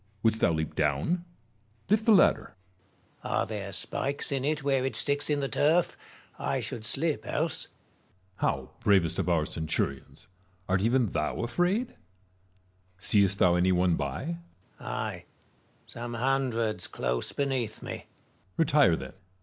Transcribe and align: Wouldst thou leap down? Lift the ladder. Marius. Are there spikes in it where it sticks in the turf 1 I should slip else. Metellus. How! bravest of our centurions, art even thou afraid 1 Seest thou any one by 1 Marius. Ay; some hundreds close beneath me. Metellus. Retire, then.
Wouldst 0.23 0.41
thou 0.41 0.51
leap 0.51 0.73
down? 0.73 1.25
Lift 1.87 2.07
the 2.07 2.11
ladder. 2.11 2.55
Marius. 3.23 3.23
Are 3.35 3.45
there 3.45 3.71
spikes 3.71 4.31
in 4.31 4.43
it 4.43 4.63
where 4.63 4.83
it 4.83 4.95
sticks 4.95 5.29
in 5.29 5.41
the 5.41 5.47
turf 5.47 5.95
1 6.37 6.49
I 6.53 6.59
should 6.59 6.85
slip 6.85 7.23
else. 7.23 7.67
Metellus. 7.67 7.69
How! 8.37 8.71
bravest 8.79 9.19
of 9.19 9.29
our 9.29 9.45
centurions, 9.45 10.27
art 10.67 10.81
even 10.81 11.05
thou 11.09 11.41
afraid 11.43 11.89
1 11.89 11.97
Seest 12.97 13.37
thou 13.37 13.53
any 13.53 13.71
one 13.71 13.95
by 13.95 14.23
1 14.23 14.23
Marius. 14.23 14.43
Ay; 14.79 15.25
some 15.85 16.13
hundreds 16.15 16.87
close 16.87 17.31
beneath 17.31 17.83
me. 17.83 18.07
Metellus. 18.57 18.57
Retire, 18.57 18.95
then. 18.95 19.13